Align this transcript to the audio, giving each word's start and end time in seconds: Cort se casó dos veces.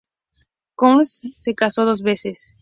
Cort 0.77 1.05
se 1.05 1.53
casó 1.53 1.85
dos 1.85 2.01
veces. 2.01 2.55